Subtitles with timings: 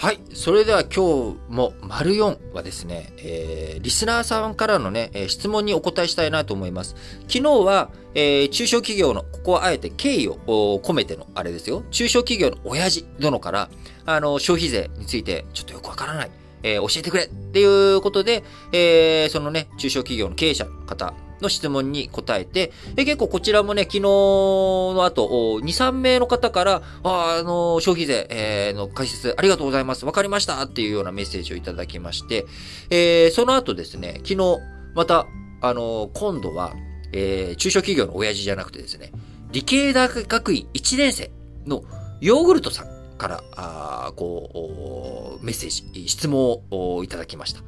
[0.00, 0.20] はい。
[0.32, 6.96] それでは今日も丸4はですね、えー、リスナーさんからのね、え、質問にお答えしたいなと思います。
[7.28, 10.38] 昨日は、えー、中小企業の、ここはあえて敬意を
[10.82, 11.82] 込めてのあれですよ。
[11.90, 13.68] 中小企業の親父殿から、
[14.06, 16.30] あの、消費税についてちょっとよくわからない。
[16.62, 18.42] えー、教えてくれっていうことで、
[18.72, 21.12] えー、そのね、中小企業の経営者の方
[21.42, 30.04] の質問に答えて、え結構こちらもね、昨日の後、2、3名の方から、あ、あの、消費税、えー、の解説ありがとうございます。
[30.04, 32.46] わかりましたっていうようなメッセージをいただきまして、
[32.90, 34.58] えー、その後ですね、昨日、
[34.94, 35.26] また、
[35.60, 36.72] あの、今度は、
[37.12, 39.12] えー、中小企業の親父じゃなくてですね、
[39.52, 41.30] 理系大学院1年生
[41.66, 41.82] の
[42.20, 42.86] ヨーグルトさん
[43.18, 47.62] から、あこう、メッセージ、質問をいただきました。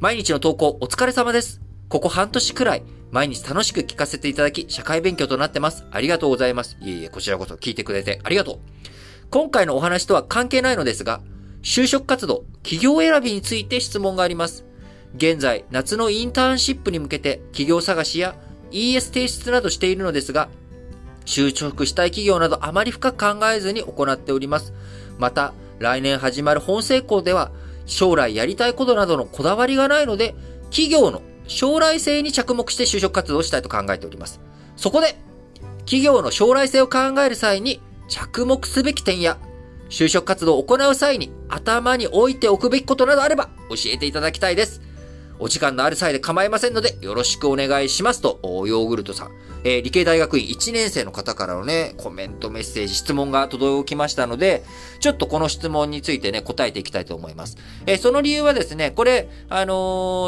[0.00, 1.60] 毎日の投稿お疲れ様です。
[1.88, 5.84] ここ半年くらい、毎日楽しく聞かせていただき、社会勉強となってます。
[5.90, 6.78] ありがとうございます。
[6.80, 8.58] いえいえ、こちらこそ聞いてくれてありがとう。
[9.30, 11.20] 今回のお話とは関係ないのですが、
[11.62, 14.64] 就職活動、企業選びについて質問があります。
[15.14, 18.34] 現在、夏のインターンシップに向けて企業探しや
[18.70, 20.48] ES 提出などしているのですが、
[21.26, 24.72] 就職したい企業などあまり深く考えずに行っております。
[25.18, 27.52] また、来年始まる本成功では、
[27.84, 30.34] 将来やりたいことなどのこだわりがないので、
[30.70, 34.40] 企業の将来性に着目して就職活動をしたいと考えております。
[34.76, 35.16] そこで、
[35.80, 39.38] 企業の将来性を考える際に着目すべき点や、
[39.90, 44.80] 就職活動を行う際に頭に置いておくべきことなどあれば教えていただきたいです。
[45.38, 49.30] お時間のある際で構いませんので、よろしくお願いしますと、ヨーグルトさん。
[49.64, 54.62] えー、理系大学院1年生の方からのね、コメント、メッセージ、質問が届きましたので、
[55.00, 57.56] ちょっとこの質問についてね、答えていきたいと思います。
[57.86, 59.74] えー、その理由はですね、これ、あの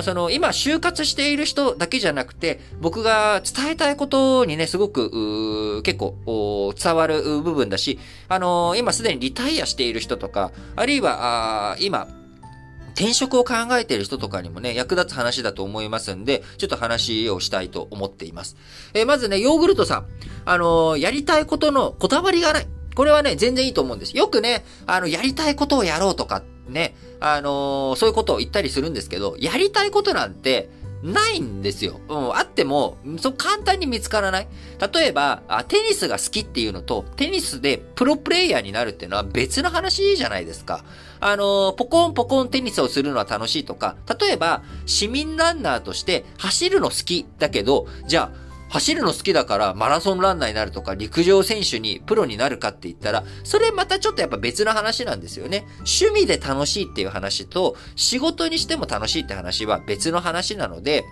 [0.00, 7.98] ー、その、今、就活している人だけじゃなくて、僕が伝えたいことにね、すごく、結構、伝わる部分だし、
[8.28, 12.08] あの今すでにリタイアしている人とか、あるいは、あ今、
[12.94, 18.56] 転職を考えている人とかにもね、役立つ話だと思いますんで、ちょっと話をしたいと思っています。
[18.94, 20.06] えー、まずね、ヨーグルトさん。
[20.44, 22.66] あのー、やりたいことのこだわりがない。
[22.94, 24.16] これはね、全然いいと思うんです。
[24.16, 30.70] よくね、あの、やりたいことをやろうとか、ね、あのー、そういうことを言ったりするんですけど、やりたいことなんて、
[31.04, 32.00] ないんですよ。
[32.08, 34.48] うん、あっても、そう簡単に見つからない。
[34.94, 40.82] 例えばあ、テニスが好きっていうのと、テニスでプロプレイヤーになるっていうのは別の話じゃないですか。
[41.26, 55.64] あの、ポコンポコンテニスをするのは楽しいとか、例えば、市民ランナーとして走るの好きだけど、じゃあ、走るの好きだからマラソンランナーになるとか陸上選手にプロになるかって言ったら、それまたちょっとやっぱ別の話なんですよね。
[55.78, 61.06] 趣味で楽しいっていう話と、仕事にしても楽しいって話は別の話なので、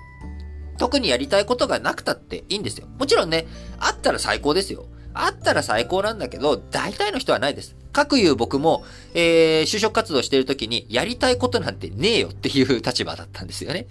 [0.76, 2.86] 特にやりたいことがなくたっていいんですよ。
[2.98, 3.46] もちろんね、
[3.78, 4.88] あったら最高ですよ。
[5.14, 7.76] あったら最高なんだけど、大体の人はないです。
[7.92, 13.86] 各言う僕も、えー、就職活動してる時に、やりたいことなんてねえよっていう立場だったんですよね。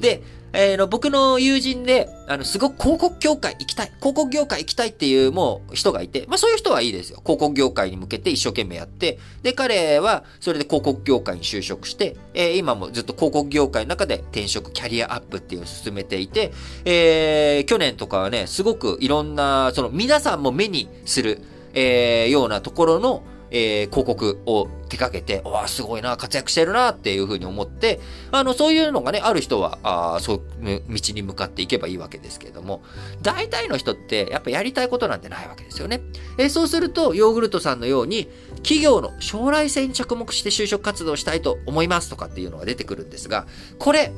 [0.00, 0.22] で、
[0.52, 7.20] えー、の僕の友人で、あの、すごく広告業界行きたい、広告業界行きたいっていうもう人がいて、まあそういう人はいいですよ。
[7.22, 16.52] 広告業界に向けて一生懸命やって、で、彼はそれで広告業界に就職して、えー、今もずっと広告業界の中で転職、キャリアアップっていうのを進めていて、
[16.84, 21.42] えー、去年とかはね、すごくいろんな、その皆さんも目にする、
[21.74, 28.00] えー、ようなところの、えー、広告を手掛けて、わ、すごいな、活躍してるな、っていうふうに思って、
[28.30, 30.80] あの、そういうのがね、ある人は、あそう道
[31.14, 32.82] に向かっていけばいいわけですけれども、
[33.22, 36.00] 大体の人って、やっぱやりたいことなんてないわけですよね。
[36.38, 43.46] えー、そうすると、ヨーグルトさんのように、企業の将来性に着目して就職活動したいと思いますとかっていうのが出てくるんですが、
[43.78, 44.12] これ、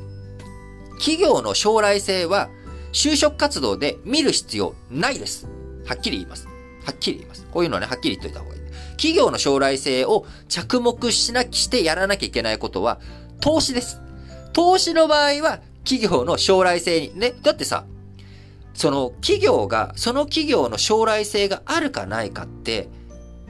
[0.97, 2.49] 企業の将来性は、
[2.93, 5.47] 就職活動で見る必要ないです。
[5.85, 6.47] はっきり言います。
[6.85, 7.47] はっきり言います。
[7.51, 8.60] こういうのはね、はっきり言っといた方がいい。
[8.91, 12.99] 企業の将来性を着目しなきしてやらなきゃいけないことは、
[13.39, 14.01] 投資です。
[14.53, 17.85] 投資の場合は、企業の将来性に、ね、だってさ、
[18.73, 22.89] その企業が、その企業の将来性があるかないかって、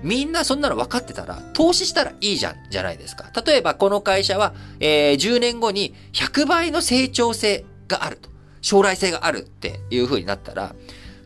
[0.01, 3.31] みんなそんなの分かってたら、投資したらいいじゃん、じゃないですか。
[3.45, 8.31] 例えば、この会社は、えー、10年後に100倍の成長性があると。
[8.61, 10.75] 将来性があるっていう風になったら、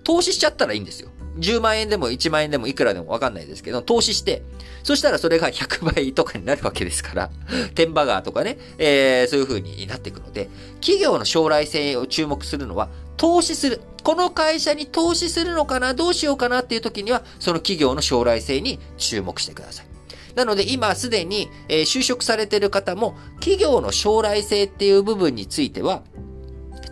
[0.06, 1.10] 投資しちゃったらいいんですよ。
[1.40, 4.44] 10万円でも1万円でもいくらでもわかんないですけど、投資して、
[4.84, 7.30] そしたらそれが100倍とかになるわけですから、
[7.74, 10.50] テンバガーとかね、えー、そういう風になっていくので、
[10.80, 13.82] 企業の将来性を注目するのは、投資する。
[14.04, 19.88] この会社に投資するのかなどうしようかなっていう時には、その企業の将来性に注目してください。
[20.36, 26.04] なので今すでに、え、就職されている方も、企業の将来性っていう部分については、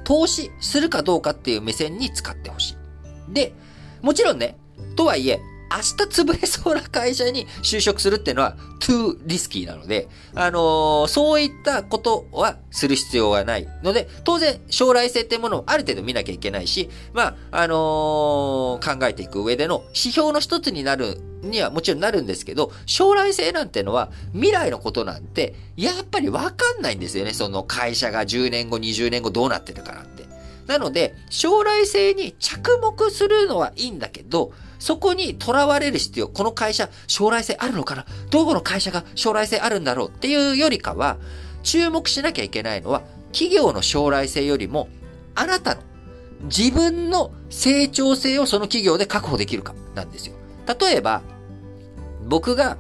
[0.04, 2.83] 投資するかどうかっていう目線に使ってほしい。
[3.30, 3.54] で、
[4.02, 4.58] もちろんね、
[4.96, 5.40] とはいえ、
[5.74, 27.34] 明日潰れそうな会社に就職するっていうのは too risky なので、あのー、そういったことはする必要はないので、当然将来性っていうものをある程度見なきゃいけないし、まあ、あのー、考えていく上での指標の一つになるにはもちろんなるんですけど、将来性なんてのは未来のことなんて、やっぱりわかんないんですよね。
[27.34, 30.13] その会社が10年後、20年後どうなってるかなんて。
[30.68, 38.06] なので、将来性に着目するのはいいんだけど、そこに囚われる必要、この会社、将来性あるのかな？
[38.30, 41.18] どこの会社が将来性あるんだろうっていうよりかは、
[41.64, 43.02] 注目しなきゃいけないのは、
[43.32, 44.90] 企業の将来性よりも、
[45.36, 45.82] あなたの
[46.44, 50.36] 自分の成長性をその企業で確保できるかなんですよ。
[50.68, 51.22] 例えば、
[52.26, 52.78] 僕が、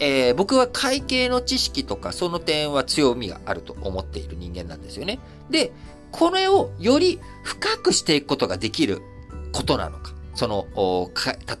[0.00, 5.18] えー、僕は会計の知識とかその点は強みがあると思っている人間なんですよね。
[5.50, 5.72] で、
[6.12, 9.02] これをより深くしていくことができる
[9.52, 10.12] ことなのか。
[10.34, 10.66] その、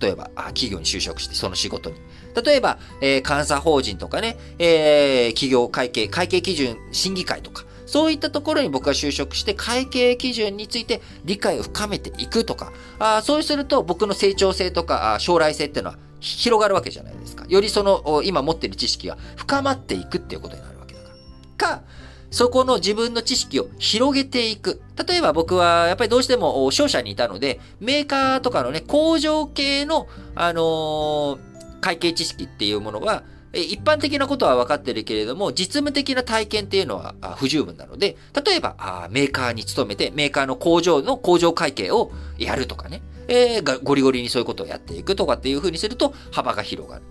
[0.00, 1.96] 例えば、企業に就職して、その仕事に。
[2.44, 17.46] 例えば、えー、監査法人とかね、えー、企業会計、会計基準審議会とか、そういったところに僕が就職して会計基準について理解を深めていくとか、あそうすると僕の成長性とか将来性っていうのは広がるわけじゃないですか。
[17.48, 21.76] よりその今持ってる知識が深まっていくっていうことになるわけだから。
[21.78, 21.82] か、
[22.30, 24.80] そこの自分の知識を広げていく。
[25.06, 31.38] 例えば僕はやっぱりどうしても商社にいたので、メーカーとかのね、工場系の、あのー、
[31.80, 33.22] 会計知識っていうものは、
[33.54, 47.02] 一般的なことは分かってるけれども、実務的な体験っていうのは不十分なので、例えば、メーカーに勤めて、メーカーの工場の工場会計をやるとかね、えー、ゴリゴリにそういうことをやっていくとかっていう風にすると幅が広がる。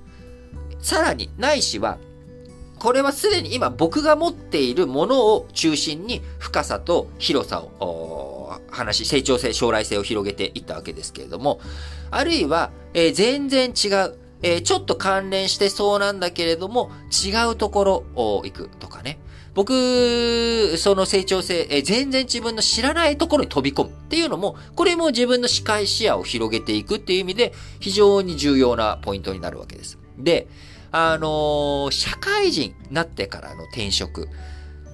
[0.80, 1.98] さらに、ないしは、
[2.80, 11.60] これはすでに今僕が持っているものを中心に深さと広さを話し、成長性、将来性を広げていったわけですけれども、
[12.12, 19.20] あるいは、えー、全然違う、えー、ちょっと関連してそうなんだけれども、違うところを行くとかね。
[19.54, 29.98] 僕、その成長性、えー、全然自分の知らないところに飛び込むっていうのも、これも自分の視界視野を広げていくっていう意味で、非常に重要なポイントになるわけです。
[30.20, 30.48] で、
[30.92, 34.30] あのー、社会人になってからの転職。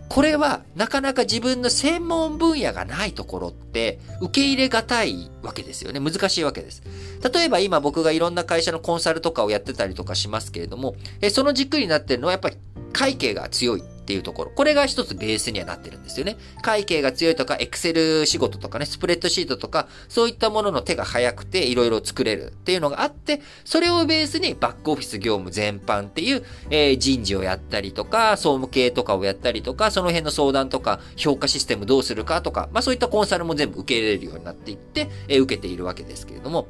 [0.10, 6.00] これはなかなか自分の専門分野がないところって受け入れがたいわけですよね。
[6.00, 6.84] 難しいわけです。
[7.34, 12.58] 例えば今僕がいろんな会社のコンサルとかをやってたりとかしますけれども、えその軸になってるのはやっぱり
[12.92, 14.52] 会計が強いっていうところ。
[14.52, 16.38] これが一つベースにはなってるんですよね。
[16.62, 36.68] 会計が強いとか、エクセル仕事とかね、スプレッドシートとか、そういったものの手が早くていろいろ作れるっていうのがあって、それをベースにバックオフィス業務全般っていう、えー、人事をやったりとか、総務系とかをやったりとか、その辺の相談とか、評価システムどうするかとか、まあそういったコンサルも全部受け入れるようになっていって、えー、受けているわけですけれども、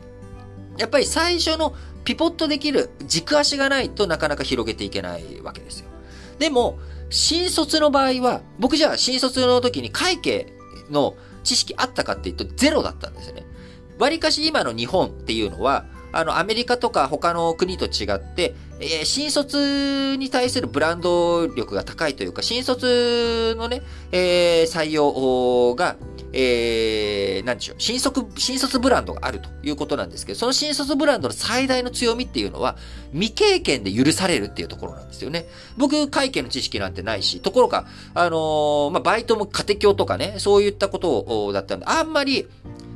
[0.77, 5.92] やっぱり最初のピポットできる軸足がないとなかなか広げていけないわけですよ。
[6.39, 10.53] でも、新卒の場合は、僕じゃあ新卒の時に会計
[10.89, 13.45] の知識あったかっていうとゼロだったんですよね。
[13.99, 23.81] 割かし今の日本っていうのは、あの、アメリカとか他の国と違って、えー、新卒に対するブランド力が高いというか、新卒のね、
[24.11, 25.95] えー、採用が、
[26.33, 32.75] えー、なんでしょう、新卒、新卒ブランドがあるということなんですけど、その新卒ブランドの最大の強みっていうのは、
[33.13, 35.45] 未経験で許されるっていうところなんですよね。
[35.77, 42.47] 僕、会計の知識なんてないし、ところが、あのー、まあ、バイトも家庭教とかね、そういったことを、だったんで、あんまり、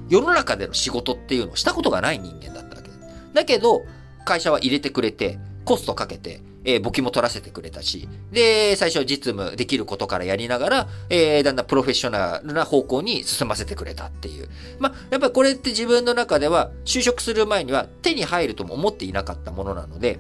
[0.09, 2.99] 世の中での仕事っていうのをしたことがない人間だったわけです。
[3.33, 3.85] だけど、
[4.25, 14.47] 会社は入れてくれて、コストかけて、えー、簿記も取らせてくれたし、で、最初実務できることからやりながら、えー、だんだんプロフェッショナルな方向に進ませてくれたっていう。
[14.79, 20.19] まあ、やっぱりこれって自分の中では、就職する前には手に入るとも思っていなかったものなので、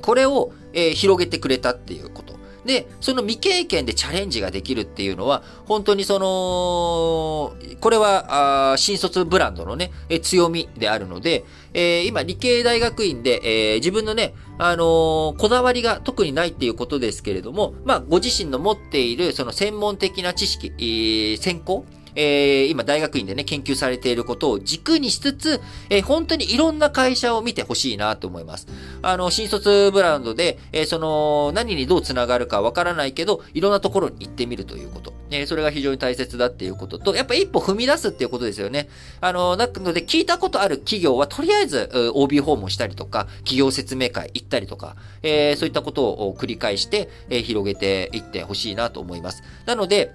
[0.00, 2.41] これを、えー、広げてくれたっていうこと。
[2.64, 28.66] で、その未経験でチャレンジができるっていうのは、本当にその、これは、新卒ブランドのね、え強みであるので、えー、今、理系大学院で、えー、自分のね、あのー、こだわりが特にないっていうことですけれども、まあ、ご自身の持っている、その専門的な知識、えー、専攻えー、今大学院でね、研究されていることを軸にしつつ、えー、本当にいろんな会社を見てほしいなと思います。
[29.02, 35.12] あの、新卒ブランドで、えー、その、何にどう繋がるかわからないけど、いろんなところに行ってみるということ。
[35.30, 38.88] えー、それが非常に大切だっていうことと、やっぱ一歩踏み出すっていうことですよね。
[39.20, 49.42] あの、なので聞いたことある企業は、とりあえず、OB 訪問したりとか、企業説明会行ったりとか、えー、そういったことを繰り返して、えー、広げていってほしいなと思います。
[49.66, 50.14] なので、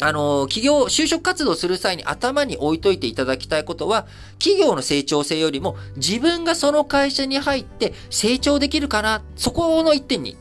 [0.00, 4.06] あの、企業、就職活動する際に頭に置いといていただきたいことは、
[4.38, 10.36] 企業の成長性よりも自分がその会社に入って成長できるかな、そこの一点に、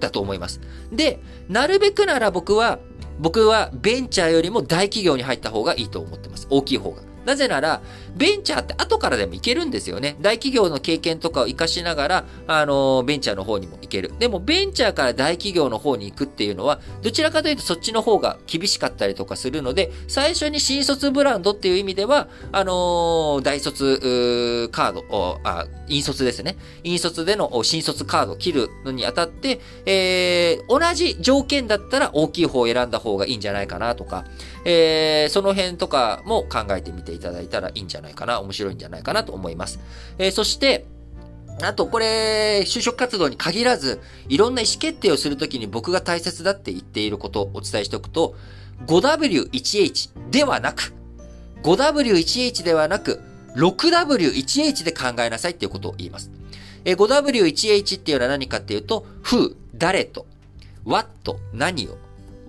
[0.00, 0.60] だと思います。
[0.92, 2.80] で、なるべくなら僕は、
[3.18, 6.46] 僕はベンチャーよりも大企業に入った方がいいと思ってます。
[6.50, 7.02] 大きい方が。
[7.24, 7.82] なぜなら、
[8.16, 10.16] ベンチャーって後からでもいけるんですよね。
[10.20, 14.12] 大企業の経験とかを活かしながら、あの、ベンチャーの方にも行ける。
[14.18, 26.56] でも、ベンチャーから大企業の方に行くっていうのは、どちらかというとそっちの方が厳しかったりとかするので、最初に新卒ブランドっていう意味では、あの大卒カードあ、引率ですね。
[26.84, 34.24] 引率での新卒カードを切るのにあたって、えー、同じ条件だったら大きい方を選んだ方がいいんじゃないかなとか、
[34.64, 39.80] えー、その辺とかも考えてみていただいたらいいんじゃないかな、面白いんじゃないかなと思います。
[40.18, 40.86] えー、そして、
[41.62, 48.34] あと、これ、就職活動に限らず、いろんな意思決定をするときに僕が大切だって言っていることをお伝えしておくと、
[48.86, 50.92] 5W1H ではなく、
[51.62, 53.22] 5W1H ではなく、
[53.56, 56.30] 6W1H で考えなさいっていうことを言います。
[56.84, 60.26] え 5W1H っていうのは何かっていうと、who、誰と、
[60.84, 61.08] what、
[61.54, 61.96] 何を、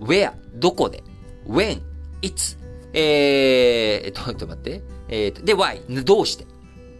[0.00, 1.02] where、どこで、
[1.48, 1.80] when、
[2.20, 2.58] いつ、
[2.92, 6.46] えー、ちょっと待って、えー、で、why、どうして、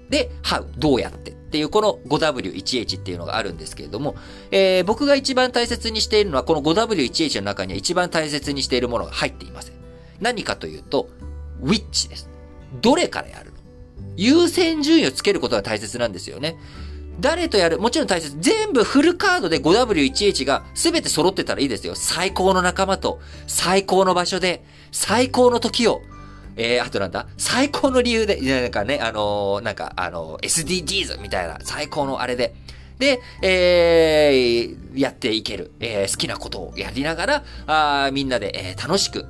[0.08, 1.32] で、how、どうやって？
[1.32, 4.16] っていうこの 5W1H っていうのがあるんですけれども、
[4.50, 9.74] えー、僕が一番大切にしているのはこの 5W1H の中には一番大切にしているものが入っていません。
[10.20, 11.08] 何かというと、
[11.62, 12.28] which です。
[12.82, 13.58] どれからやるの？
[14.16, 16.58] 優先順位をつけることが大切なんですよね。
[17.20, 17.78] 誰とやる？
[17.78, 18.36] もちろん大切。
[18.38, 21.94] 全部フルカードで 5W1H が全て揃ってたらいいですよ。
[21.94, 26.02] 最高の仲間と、最高の場所で、最高の時を、
[26.58, 27.26] えー、あとなんだ？
[27.38, 32.54] 最高の理由で、なんかね、あのー、なんか、あのー、SDGs みたいな、最高のあれで。
[32.98, 35.70] で、えー、やっていける。
[35.78, 39.24] えー、好きなことをやりながら、あみんなで、えー、楽しく、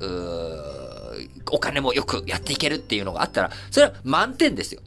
[1.51, 4.81] お金もよくやっていけるっていうのがあったら、それは満点ですよ。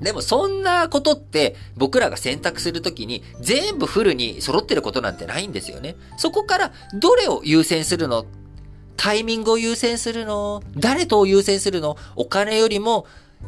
[0.00, 5.94] でもそんなことって僕らが選択するときに全部フルに揃ってることなんてないんですよね。
[6.16, 8.26] そこからどれを優先するの
[8.96, 10.62] タイミングを優先するの？
[10.76, 11.96] 誰とを優先するの？
[12.16, 13.06] お金よりも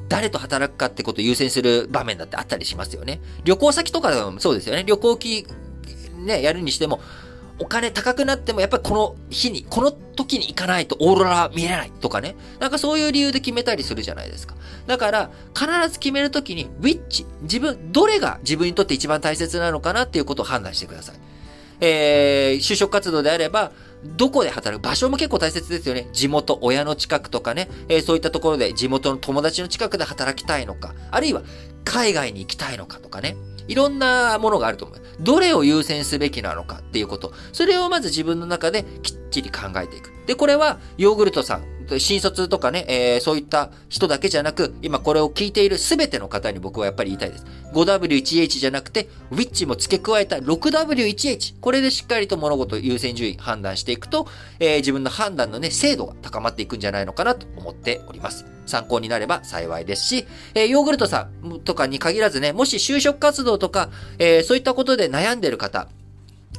[0.08, 3.20] 誰と働くかってことを優先する場面だってあったりしますよね。
[3.44, 4.84] 旅行先とかでもそうですよね。
[4.84, 5.46] 旅行機
[6.18, 7.00] ね、やるにしても、
[7.60, 12.34] お金高くなってもやっぱりこの日に、この時に行かないとオーロラ見れないとかね。
[12.58, 14.56] なんかそういう理由で決めたりするじゃないですか。
[14.86, 21.16] だから、必ず決めるときに、which、自分、どれが自分にとって一番大切なのかなっていうことを判断してください。
[21.80, 23.72] えー、就職活動であれば、
[24.04, 24.84] どこで働く？
[24.84, 26.08] 場所も結構大切ですよね。
[26.12, 31.42] 地元、親の近くとかね、えー、そういったところで地元の友達の近くで働きたいのか、あるいは
[31.84, 33.36] 海外に行きたいのかとかね。
[33.66, 34.98] いろんなものがあると思う。
[35.20, 37.32] どれを優先すべきなのかっていうこと。
[37.52, 40.12] それをまず自分の中できっちり考えていく。
[40.26, 41.64] で、これはヨーグルトさん、
[41.98, 47.46] 新卒とかね、えー、そういった人だけじゃなく、今これを聞いているすべての方に僕はやっぱり言いたいです。
[47.72, 51.60] 5W1H じゃなくて、which も付け加えた 6W1H。
[51.60, 54.26] これでしっかりと物事優先順位判断していくと、
[54.60, 58.46] えー、自分の判断のね、精度が高まっていくんじゃないのかなと思っております。
[58.66, 65.88] 参考になれば幸いですし、えー、ヨーグルトさんとかに限らずね、もし就職活動とか、えー、そういったことで悩んでる方、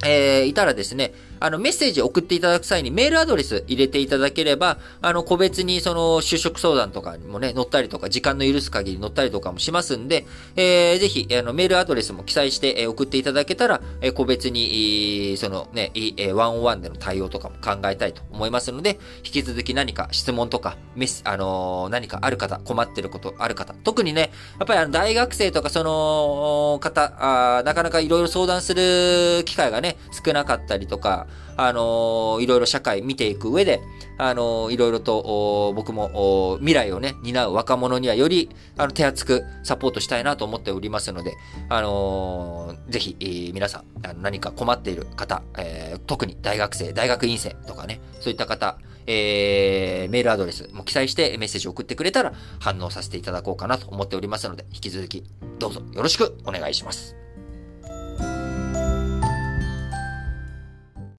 [0.03, 10.25] えー、いたらですね、あの、メッセージ送っていただく際にメールアドレス入れていただければ、あの、個別にその、就職相談とかにもね、載ったりとか、時間の許す限り載ったりとかもしますんで、
[10.55, 31.24] えー、ぜひ、あの、メールアドレスも記載して、え、送っていただけたら、え、個別に、そのね、え、ワンオンワンでの対応とかも考えたいと思いますので、引き続き何か質問とか、メス、あのー、何かある方、困ってることある方、特にね、やっぱりあの、大学生とかその方、あなかなかいろいろ相談する機会がね、少なかったりとか
[31.57, 33.81] あのー、いろいろ社会見ていく上で、
[34.17, 41.35] あのー、いろいろと僕も未来をね、担う若者にはよりあの手厚くサポートしたいなと思っておりますので、
[41.69, 48.77] あのー、ぜひ、えー、皆さんあの何か困っている方、えー、特に大学生、大学院生とかね、そういった方、
[49.07, 55.23] えー、メールアドレスも記載してメッセージを送ってくれたら反応させていただこうかなと思っておりますので、引き続き
[55.59, 57.24] どうぞよろしくお願いします。